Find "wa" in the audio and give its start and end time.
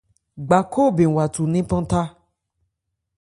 1.15-1.25